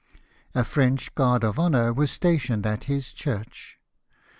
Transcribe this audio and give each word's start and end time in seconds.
A 0.55 0.63
French 0.63 1.13
guard 1.13 1.43
of 1.43 1.59
honour 1.59 1.93
was 1.93 2.09
stationed 2.09 2.65
at 2.65 2.85
his 2.85 3.13
church. 3.13 3.77